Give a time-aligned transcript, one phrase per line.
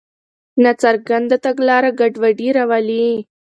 [0.63, 3.07] ناڅرګنده تګلاره ګډوډي راولي.